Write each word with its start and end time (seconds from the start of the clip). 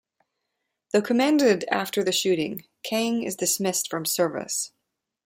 Though 0.93 1.01
commended 1.03 1.63
after 1.69 2.03
the 2.03 2.11
shooting, 2.11 2.65
Kang 2.81 3.21
is 3.21 3.35
dismissed 3.35 3.87
from 3.87 4.03
service. 4.07 4.71